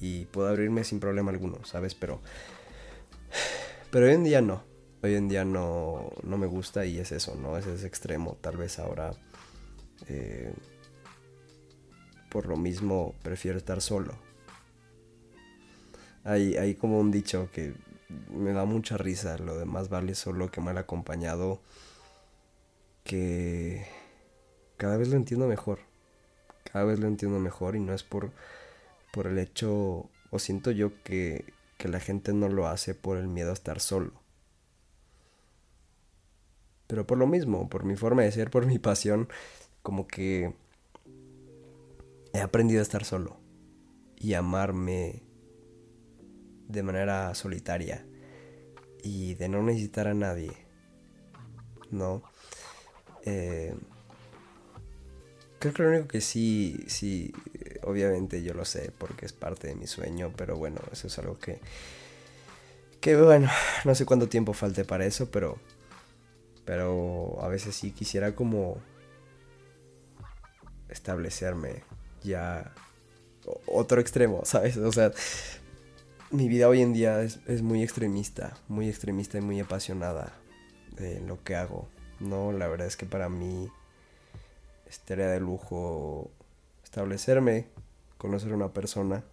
[0.00, 1.94] y puedo abrirme sin problema alguno, ¿sabes?
[1.94, 2.20] Pero,
[3.90, 4.62] pero hoy en día no.
[5.02, 7.56] Hoy en día no, no me gusta y es eso, ¿no?
[7.58, 8.36] Es ese extremo.
[8.40, 9.12] Tal vez ahora,
[10.08, 10.52] eh,
[12.34, 14.12] por lo mismo, prefiero estar solo.
[16.24, 17.74] Hay, hay como un dicho que
[18.28, 19.38] me da mucha risa.
[19.38, 21.60] Lo demás vale solo que mal acompañado.
[23.04, 23.86] Que
[24.78, 25.78] cada vez lo entiendo mejor.
[26.72, 28.32] Cada vez lo entiendo mejor y no es por,
[29.12, 31.44] por el hecho, o siento yo que,
[31.78, 34.10] que la gente no lo hace por el miedo a estar solo.
[36.88, 39.28] Pero por lo mismo, por mi forma de ser, por mi pasión,
[39.84, 40.52] como que
[42.34, 43.40] he aprendido a estar solo
[44.16, 45.22] y amarme
[46.68, 48.04] de manera solitaria
[49.02, 50.52] y de no necesitar a nadie,
[51.90, 52.24] ¿no?
[53.24, 53.72] Eh,
[55.60, 57.32] creo que lo único que sí, sí,
[57.82, 61.38] obviamente yo lo sé porque es parte de mi sueño, pero bueno, eso es algo
[61.38, 61.60] que,
[63.00, 63.48] que bueno,
[63.84, 65.58] no sé cuánto tiempo falte para eso, pero,
[66.64, 68.78] pero a veces sí quisiera como
[70.88, 71.84] establecerme
[72.24, 72.72] ya
[73.66, 74.76] otro extremo, ¿sabes?
[74.78, 75.12] O sea,
[76.30, 80.32] mi vida hoy en día es, muy extremista, muy extremista y muy apasionada
[80.98, 81.88] en lo que hago.
[82.20, 83.70] No, la verdad es que para mí
[84.86, 86.30] estaría de lujo
[86.82, 87.66] establecerme,
[88.18, 89.24] conocer a una persona,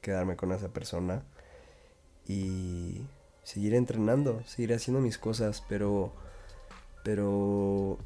[0.00, 1.22] quedarme con esa persona
[2.26, 3.02] y
[3.42, 6.12] seguir entrenando, seguir haciendo mis cosas, pero
[7.04, 7.98] pero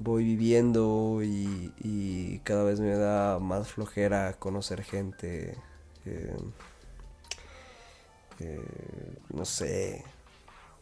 [0.00, 5.56] voy viviendo y, cada vez me da más flojera conocer gente.
[6.06, 6.36] Eh,
[9.28, 10.02] no sé,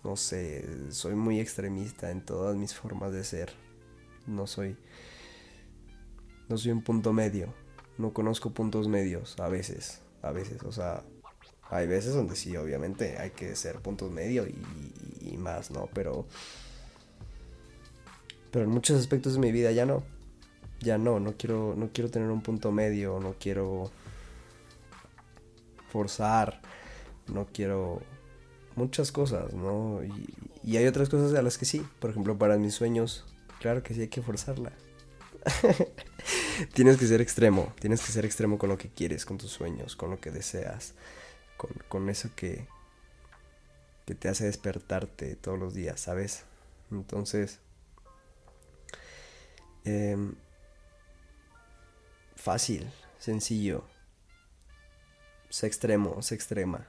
[0.05, 3.53] no sé, soy muy extremista en todas mis formas de ser.
[4.27, 4.77] No soy,
[6.49, 7.53] no soy un punto medio.
[7.99, 11.03] No conozco puntos medios a veces, a veces, o sea,
[11.69, 14.55] hay veces donde sí, obviamente hay que ser puntos medio y,
[15.21, 15.89] y más, ¿no?
[15.93, 16.27] Pero,
[18.59, 20.03] pero en muchos aspectos de mi vida ya no,
[20.81, 23.89] ya no, no quiero, no quiero tener un punto medio, no quiero
[25.93, 26.61] forzar
[27.29, 28.03] no quiero
[28.75, 30.01] muchas cosas, ¿no?
[30.03, 33.25] Y, hay otras cosas a las que sí, por ejemplo, para mis sueños,
[33.61, 34.73] claro que sí hay que forzarla.
[36.75, 39.95] tienes que ser extremo, tienes que ser extremo con lo que quieres, con tus sueños,
[39.95, 40.95] con lo que deseas,
[41.89, 42.67] con, eso que,
[44.05, 46.43] que te hace despertarte todos los días, ¿sabes?
[46.91, 47.61] Entonces,
[49.85, 50.35] em,
[52.37, 53.85] fácil, sencillo,
[55.51, 56.89] sé extremo, sé extrema.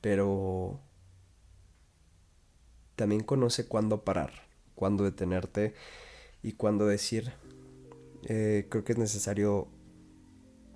[0.00, 0.80] Pero
[2.96, 4.32] también conoce cuándo parar,
[4.74, 5.74] cuándo detenerte
[6.42, 7.32] y cuándo decir,
[8.24, 9.68] eh, creo que es necesario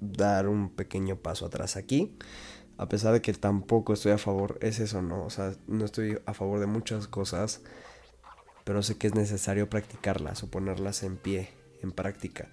[0.01, 2.17] dar un pequeño paso atrás aquí,
[2.77, 5.25] a pesar de que tampoco estoy a favor, es eso, ¿no?
[5.25, 7.63] O sea, no estoy a favor de muchas cosas,
[8.65, 11.51] pero sé que es necesario practicarlas o ponerlas en pie,
[11.83, 12.49] en práctica.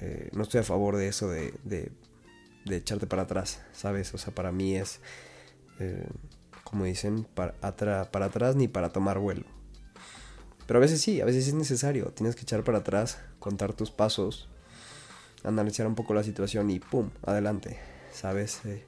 [0.00, 1.92] Eh, no estoy a favor de eso de, de,
[2.74, 4.12] echarte para atrás, ¿sabes?
[4.14, 5.00] O sea, para mí es
[5.78, 6.08] eh,
[6.64, 7.52] como dicen, para,
[8.10, 9.44] para atrás ni para tomar vuelo.
[10.66, 12.06] Pero a veces sí, a veces es necesario.
[12.06, 14.48] Tienes que echar para atrás, contar tus pasos,
[15.44, 17.10] analizar un poco la situación y ¡pum!
[17.24, 17.78] Adelante.
[18.12, 18.64] ¿Sabes?
[18.64, 18.84] Eh,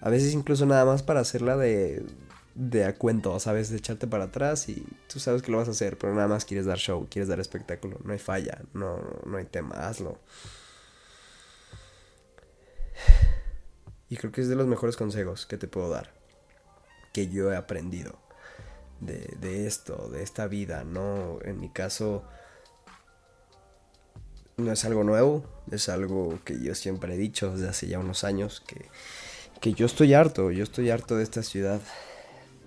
[0.00, 2.04] a veces incluso nada más para hacerla de,
[2.60, 3.70] de a cuento, ¿sabes?
[3.70, 6.44] De echarte para atrás y tú sabes que lo vas a hacer, pero nada más
[6.44, 7.98] quieres dar show, quieres dar espectáculo.
[8.04, 10.18] No hay falla, no, no hay tema, hazlo.
[14.10, 16.12] Y creo que es de los mejores consejos que te puedo dar.
[17.14, 18.18] Que yo he aprendido
[19.00, 21.38] de, de esto, de esta vida, ¿no?
[21.42, 22.24] En mi caso,
[24.58, 28.22] no es algo nuevo, es algo que yo siempre he dicho desde hace ya unos
[28.22, 28.84] años, que,
[29.62, 31.80] que yo estoy harto, yo estoy harto de esta ciudad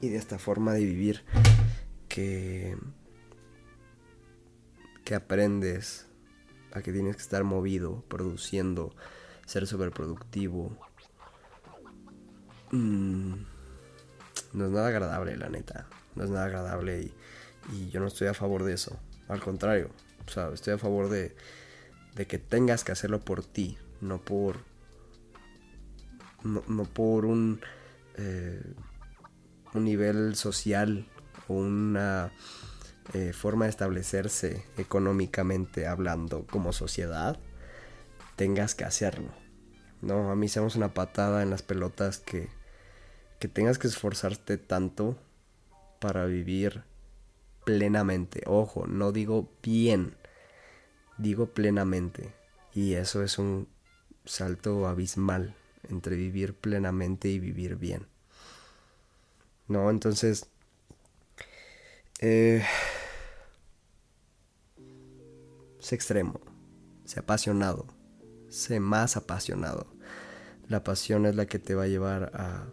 [0.04, 1.24] y de esta forma de vivir
[2.10, 2.78] que,
[5.06, 6.08] que aprendes
[6.74, 8.94] a que tienes que estar movido, produciendo,
[9.46, 10.78] ser súper productivo.
[12.72, 13.34] Mm,
[14.52, 15.88] no es nada agradable, la neta.
[16.16, 17.14] No es nada agradable y,
[17.72, 19.00] y yo no estoy a favor de eso.
[19.30, 19.90] Al contrario,
[20.28, 21.34] o sea, estoy a favor de,
[22.16, 24.58] de que tengas que hacerlo por ti, no por.
[26.44, 27.62] No, por un.
[28.18, 28.62] Eh,
[29.74, 31.08] un nivel social
[31.48, 32.32] o una
[33.14, 37.40] eh, forma de establecerse económicamente hablando como sociedad,
[38.36, 39.30] tengas que hacerlo.
[40.02, 42.50] No, a mí se una patada en las pelotas que,
[43.40, 45.18] que tengas que esforzarte tanto
[46.00, 46.84] para vivir
[47.64, 48.44] plenamente.
[48.46, 50.16] Ojo, no digo bien,
[51.18, 52.34] digo plenamente.
[52.74, 53.68] Y eso es un
[54.26, 55.56] salto abismal
[55.90, 58.08] entre vivir plenamente y vivir bien.
[59.68, 59.90] ¿No?
[59.90, 60.48] Entonces,
[62.20, 62.64] eh,
[65.80, 66.40] sé extremo,
[67.06, 67.88] sé apasionado,
[68.50, 69.88] sé más apasionado.
[70.68, 72.68] La pasión es la que te va a llevar a,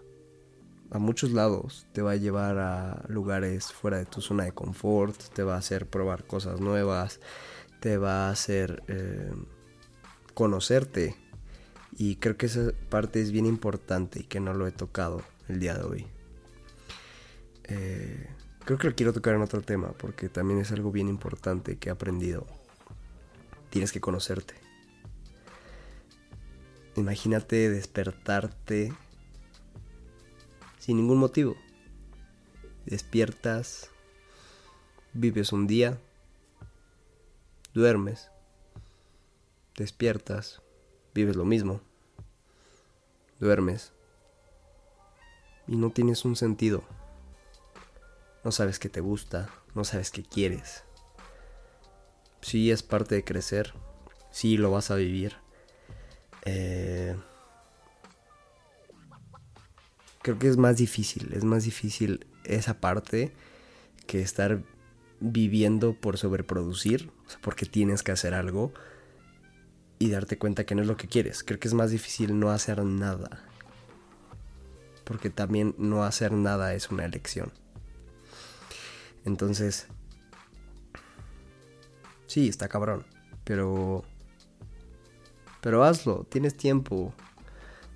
[0.90, 5.20] a muchos lados, te va a llevar a lugares fuera de tu zona de confort,
[5.34, 7.20] te va a hacer probar cosas nuevas,
[7.80, 9.32] te va a hacer eh,
[10.34, 11.16] conocerte.
[11.96, 15.58] Y creo que esa parte es bien importante y que no lo he tocado el
[15.58, 16.06] día de hoy.
[17.70, 18.28] Eh,
[18.64, 21.88] creo que lo quiero tocar en otro tema porque también es algo bien importante que
[21.88, 22.46] he aprendido.
[23.70, 24.54] Tienes que conocerte.
[26.96, 28.92] Imagínate despertarte
[30.78, 31.54] sin ningún motivo.
[32.86, 33.90] Despiertas,
[35.12, 36.00] vives un día,
[37.72, 38.30] duermes,
[39.76, 40.60] despiertas,
[41.14, 41.80] vives lo mismo,
[43.38, 43.92] duermes
[45.68, 46.82] y no tienes un sentido.
[48.44, 50.84] No sabes qué te gusta, no sabes qué quieres.
[52.40, 53.74] Sí es parte de crecer,
[54.30, 55.36] sí lo vas a vivir.
[56.44, 57.16] Eh,
[60.22, 63.32] creo que es más difícil, es más difícil esa parte
[64.06, 64.62] que estar
[65.20, 67.10] viviendo por sobreproducir,
[67.42, 68.72] porque tienes que hacer algo
[69.98, 71.44] y darte cuenta que no es lo que quieres.
[71.44, 73.44] Creo que es más difícil no hacer nada.
[75.04, 77.52] Porque también no hacer nada es una elección.
[79.24, 79.86] Entonces,
[82.26, 83.04] sí, está cabrón,
[83.44, 84.04] pero
[85.60, 87.12] pero hazlo, tienes tiempo.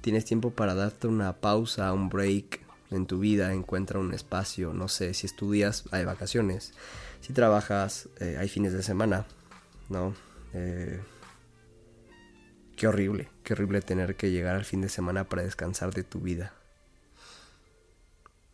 [0.03, 2.61] Tienes tiempo para darte una pausa, un break
[2.91, 6.75] en tu vida, encuentra un espacio, no sé, si estudias, hay vacaciones
[7.25, 9.25] si trabajas, eh, hay fines de semana,
[9.89, 10.15] ¿no?
[10.53, 11.01] Eh,
[12.77, 16.21] qué horrible, qué horrible tener que llegar al fin de semana para descansar de tu
[16.21, 16.53] vida.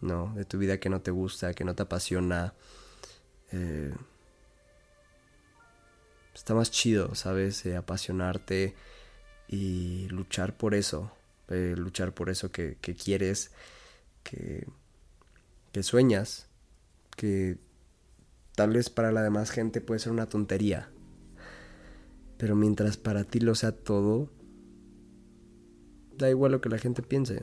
[0.00, 2.54] No, de tu vida que no te gusta, que no te apasiona.
[3.52, 3.94] Eh,
[6.34, 7.66] está más chido, ¿sabes?
[7.66, 8.74] apasionarte
[9.48, 11.12] y luchar por eso.
[11.48, 13.50] luchar por eso que, que quieres,
[14.22, 14.66] que,
[15.72, 16.46] que sueñas,
[17.16, 17.58] que
[18.60, 20.90] Tal vez para la demás gente puede ser una tontería.
[22.36, 24.28] Pero mientras para ti lo sea todo,
[26.18, 27.42] da igual lo que la gente piense.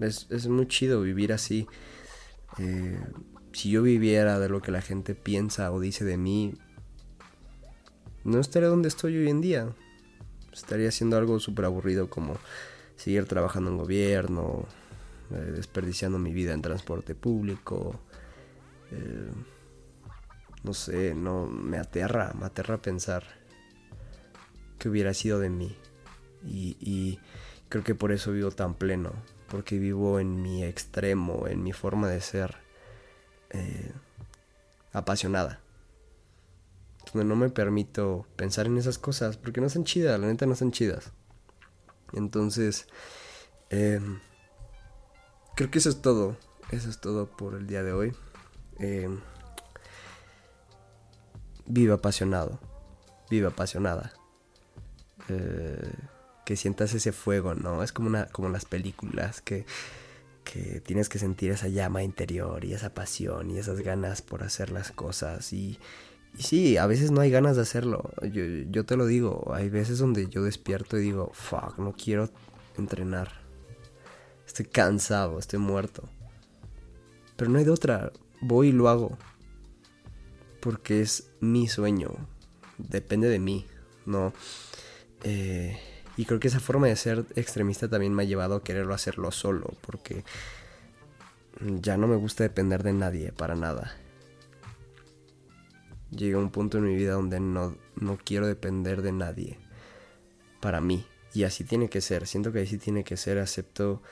[0.00, 1.66] Es, muy chido vivir así.
[2.58, 3.00] Eh,
[3.52, 6.54] si yo viviera de lo que la gente piensa o dice de mí,
[8.24, 9.74] no estaría donde estoy hoy en día.
[10.52, 12.36] Estaría haciendo algo súper aburrido como
[12.96, 14.66] seguir trabajando en gobierno,
[15.30, 18.00] eh, desperdiciando mi vida en transporte público.
[18.90, 19.30] Eh,
[20.62, 23.22] no sé, no me aterra, me aterra pensar
[24.78, 25.76] que hubiera sido de mí.
[26.44, 27.18] Y,
[27.68, 29.12] creo que por eso vivo tan pleno,
[29.48, 32.56] porque vivo en mi extremo, en mi forma de ser
[33.50, 33.92] eh,
[34.92, 35.60] apasionada.
[37.12, 40.56] Donde no me permito pensar en esas cosas, porque no son chidas, la neta no
[40.56, 41.12] son chidas.
[42.12, 42.86] Entonces,
[43.70, 44.20] em,
[45.54, 46.36] creo que eso es todo.
[46.70, 48.16] Eso es todo por el día de hoy.
[48.80, 49.08] Eh,
[51.66, 52.58] vive apasionado,
[53.30, 54.12] vive apasionada.
[55.28, 55.92] Eh,
[56.46, 57.82] que sientas ese fuego, ¿no?
[57.82, 59.66] Es como, una, como las películas que,
[60.44, 64.70] que tienes que sentir esa llama interior y esa pasión y esas ganas por hacer
[64.70, 65.52] las cosas.
[65.52, 65.80] Y,
[66.38, 68.12] y sí, a veces no hay ganas de hacerlo.
[68.22, 72.30] Yo, yo te lo digo, hay veces donde yo despierto y digo, fuck, no quiero
[72.78, 73.32] entrenar.
[74.46, 76.08] estoy cansado, estoy muerto.
[77.34, 79.18] Pero no hay de otra, voy y lo hago.
[80.60, 82.12] Porque es mi sueño,
[82.78, 83.66] depende de mí,
[84.06, 84.32] ¿no?
[85.24, 85.76] Eh,
[86.16, 89.30] y creo que esa forma de ser extremista también me ha llevado a quererlo hacerlo
[89.30, 90.24] solo, porque
[91.60, 93.94] ya no me gusta depender de nadie para nada.
[96.10, 99.58] Llegué a un punto en mi vida donde no, no quiero depender de nadie
[100.60, 101.06] para mí.
[101.34, 104.02] Y así tiene que ser, siento que así tiene que ser, acepto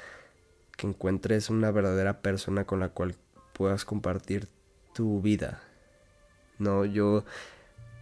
[0.77, 3.15] que encuentres una verdadera persona con la cual
[3.55, 4.49] puedas compartir
[4.93, 5.63] tu vida.
[6.59, 7.25] No, yo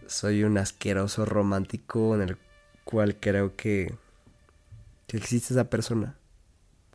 [0.07, 2.37] soy un asqueroso romántico en el
[2.83, 3.93] cual creo que,
[5.07, 6.15] que existe esa persona.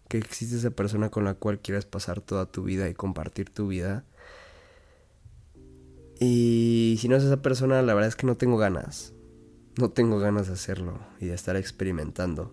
[0.09, 3.68] Que existe esa persona con la cual quieres pasar toda tu vida y compartir tu
[3.68, 4.05] vida.
[6.20, 9.12] Y si no es esa persona, la verdad es que no tengo ganas.
[9.76, 12.53] No tengo ganas de hacerlo y de estar experimentando.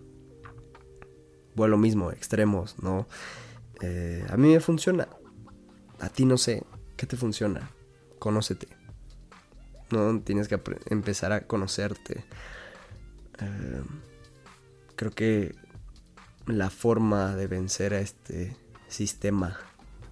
[1.56, 3.08] Bueno, lo mismo, extremos, ¿no?
[3.80, 5.08] Eh, a mí me funciona.
[5.98, 6.62] A ti no sé.
[6.96, 7.70] ¿Qué te funciona?
[8.18, 8.68] Conócete.
[9.90, 12.24] No tienes que empezar a conocerte.
[14.96, 15.54] Creo que
[16.46, 18.56] la forma de vencer a este
[18.88, 19.58] sistema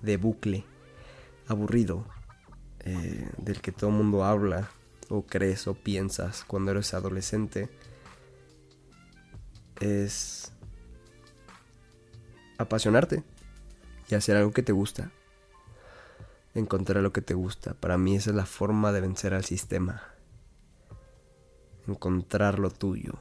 [0.02, 0.64] de bucle
[1.46, 2.06] aburrido
[2.80, 4.68] eh, del que todo el mundo habla
[5.08, 7.70] o crees o piensas cuando eres adolescente
[9.80, 10.52] es
[12.58, 13.22] apasionarte
[14.08, 15.10] y hacer algo que te gusta.
[16.54, 17.74] Encontrar lo que te gusta.
[17.74, 20.13] Para mí esa es la forma de vencer al sistema.
[21.86, 23.14] Encontrar lo tuyo.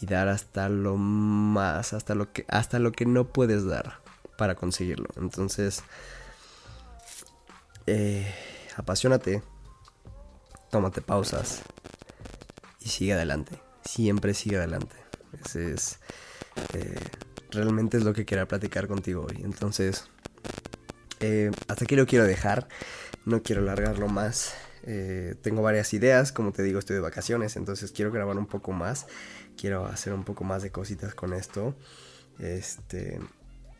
[0.00, 4.00] Y dar hasta lo más, hasta lo que, hasta lo que no puedes dar
[4.36, 5.08] para conseguirlo.
[5.16, 5.82] Entonces,
[7.86, 8.32] eh,
[8.76, 9.42] apasionate,
[10.70, 11.62] tómate pausas
[12.80, 13.60] y sigue adelante.
[13.84, 14.96] Siempre sigue adelante.
[15.44, 15.98] Ese es.
[16.74, 17.00] Eh,
[17.50, 19.40] realmente es lo que quería platicar contigo hoy.
[19.42, 20.08] Entonces,
[21.20, 22.68] eh, hasta aquí lo quiero dejar.
[23.24, 24.54] No quiero alargarlo más.
[24.90, 28.72] Eh, tengo varias ideas, como te digo, estoy de vacaciones, entonces quiero grabar un poco
[28.72, 29.06] más.
[29.54, 31.76] Quiero hacer un poco más de cositas con esto.
[32.38, 33.20] Este,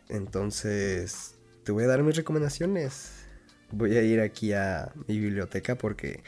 [0.07, 1.33] entonces,
[1.63, 3.25] te voy a dar mis recomendaciones.
[3.71, 6.21] Voy a ir aquí a mi biblioteca porque,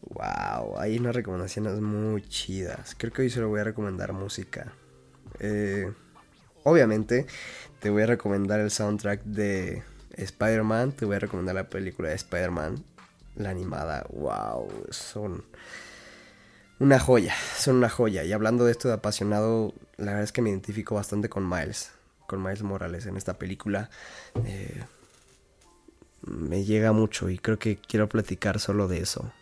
[0.00, 2.94] wow, hay unas recomendaciones muy chidas.
[2.96, 4.72] Creo que hoy solo voy a recomendar música.
[5.38, 5.92] Eh,
[6.64, 7.26] obviamente,
[7.80, 9.82] te voy a recomendar el soundtrack de
[10.16, 12.82] Spider-Man, te voy a recomendar la película de Spider-Man,
[13.38, 14.06] la animada.
[14.10, 15.44] Wow, son
[16.78, 18.24] una joya, son una joya.
[18.24, 21.92] Y hablando de esto de apasionado, la verdad es que me identifico bastante con Miles,
[22.26, 23.90] con Miles Morales en esta película.
[24.44, 24.82] Eh,
[26.22, 29.32] me llega mucho y creo que quiero platicar solo de eso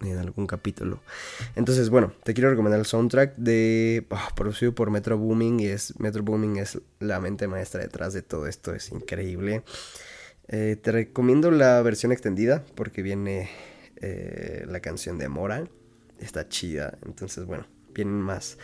[0.00, 1.00] en algún capítulo.
[1.54, 5.98] Entonces, bueno, te quiero recomendar el soundtrack de ah, producido por Metro Booming y es
[6.00, 9.62] Metro Booming es la mente maestra detrás de todo esto, es increíble.
[10.48, 13.50] Eh, te recomiendo la versión extendida porque viene
[13.96, 15.64] eh, la canción de Mora,
[16.20, 18.58] está chida, entonces bueno, vienen más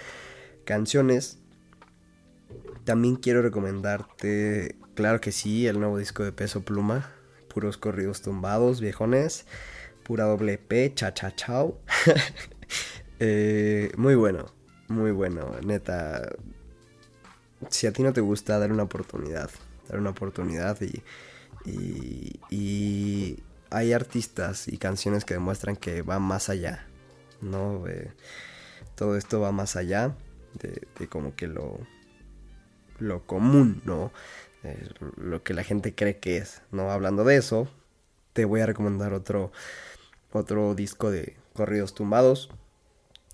[0.65, 1.39] canciones.
[2.85, 7.11] También quiero recomendarte, claro que sí, el nuevo disco de Peso Pluma,
[7.49, 9.47] puros corridos tumbados, viejones
[10.11, 11.79] pura doble P, cha cha chao.
[13.23, 14.47] Eh, muy bueno,
[14.89, 16.27] muy bueno, neta.
[17.69, 19.51] Si a ti no te gusta, dar una oportunidad,
[19.91, 21.03] dar una oportunidad y,
[21.65, 23.39] y,
[23.73, 26.87] hay artistas y canciones que demuestran que va más allá,
[27.41, 27.85] ¿no?
[28.97, 30.17] Todo esto va más allá
[30.55, 31.79] de, como que lo,
[32.99, 34.13] lo común, ¿no?
[35.17, 36.91] Lo que la gente cree que es, ¿no?
[36.91, 37.69] Hablando de eso,
[38.33, 39.53] te voy a recomendar otro
[40.33, 42.51] otro disco de corridos tumbados.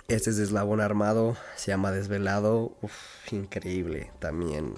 [0.08, 4.74] Este es de Eslabón Armado, se llama Desvelado, Uf, increíble también.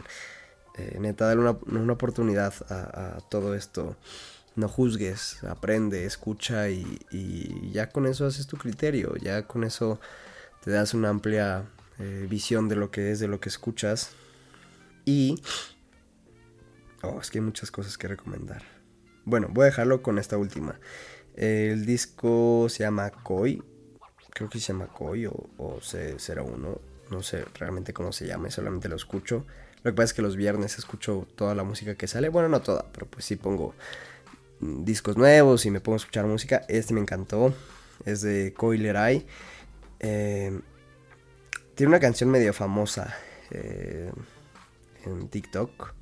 [0.78, 3.96] Eh, neta, dale una, oportunidad a, todo esto.
[4.54, 10.00] No juzgues, aprende, escucha y, ya con eso haces tu criterio, ya con eso
[10.64, 11.64] te das una amplia
[11.98, 14.10] eh, visión de lo que es, de lo que escuchas.
[15.04, 15.42] Y...
[17.02, 18.62] Oh, es que hay muchas cosas que recomendar.
[19.24, 20.80] Bueno, voy a dejarlo con esta última.
[21.34, 23.62] El disco se llama Koi.
[24.30, 25.48] Creo que se llama Koi o,
[25.80, 26.80] C01.
[27.10, 29.46] No sé realmente cómo se llama, solamente lo escucho.
[29.88, 32.28] Lo que pasa es que los viernes escucho toda la música que sale.
[32.28, 33.74] Bueno, no toda, pero pues sí pongo
[34.60, 36.66] mm, discos nuevos y me pongo a escuchar música.
[36.68, 37.54] Este me encantó.
[38.04, 39.24] Es de Koi Lerai.
[40.00, 40.60] Eh,
[41.74, 43.16] tiene una canción medio famosa
[43.50, 44.12] eh,
[45.06, 45.94] en TikTok.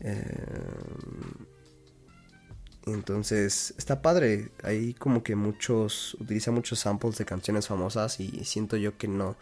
[0.00, 0.22] Eh,
[2.86, 4.52] entonces, está padre.
[4.62, 9.36] Hay como que muchos, utiliza muchos samples de canciones famosas y siento yo que no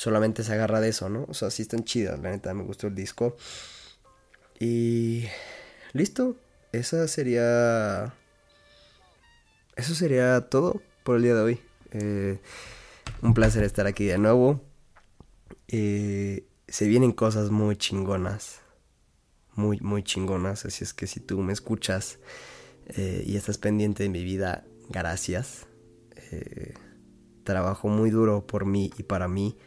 [0.00, 1.26] solamente se agarra de eso, ¿no?
[1.28, 3.36] O sea, sí están chidas, la neta, me gustó el disco.
[4.58, 5.26] Y
[5.92, 6.38] listo,
[6.72, 8.14] esa sería...
[9.76, 11.60] Eso sería todo por el día de hoy.
[11.90, 12.38] Eh,
[13.20, 14.62] un placer estar aquí de nuevo.
[15.68, 18.62] Eh, se vienen cosas muy chingonas.
[19.54, 20.64] Muy, muy chingonas.
[20.64, 22.20] Así es que si tú me escuchas
[22.86, 25.66] eh, y estás pendiente de mi vida, gracias.
[27.44, 29.58] trabajo muy duro por mí y para mí.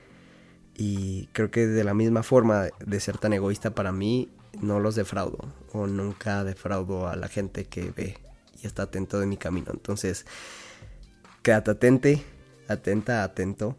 [0.76, 4.30] Y creo que de la misma forma de ser tan egoísta para mí,
[4.62, 5.54] no los defraudo.
[5.72, 8.18] O nunca defraudo a la gente que ve
[8.62, 9.72] y está atento de mi camino.
[9.72, 10.26] Entonces,
[11.42, 12.24] quédate atente,
[12.68, 13.78] atenta, atento.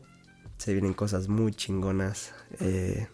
[0.59, 2.32] Se vienen cosas muy chingonas.
[2.61, 3.09] Eh,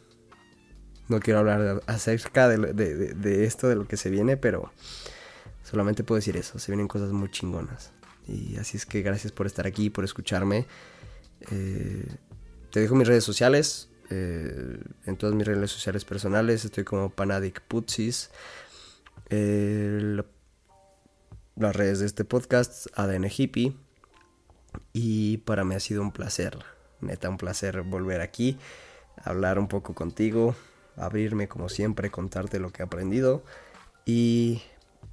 [1.09, 4.71] no quiero hablar acerca de, esto, de lo que se viene, pero
[5.65, 6.59] solamente puedo decir eso.
[6.59, 7.93] Se vienen cosas muy chingonas.
[8.29, 10.67] Y así es que gracias por estar aquí, por escucharme.
[11.51, 12.07] Eh,
[12.71, 13.89] te dejo mis redes sociales.
[14.11, 18.31] Eh, en todas mis redes sociales personales estoy como Panadic Putsis.
[21.57, 23.77] las redes de este podcast, ADN Hippie.
[24.93, 26.59] Y para mí ha sido un placer,
[27.01, 28.57] neta, un placer volver aquí,
[29.23, 30.55] hablar un poco contigo,
[30.97, 33.45] abrirme como siempre, contarte lo que he aprendido.
[34.07, 34.63] Y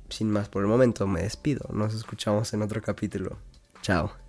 [0.10, 1.68] sin más por el momento, me despido.
[1.74, 3.38] Nos escuchamos en otro capítulo.
[3.82, 4.27] Chao.